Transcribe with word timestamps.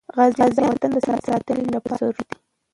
غازیان 0.15 0.51
د 0.55 0.59
وطن 0.69 0.91
د 0.93 0.97
ساتنې 1.27 1.65
لپاره 1.75 1.95
زړور 1.99 2.15
دي. 2.29 2.35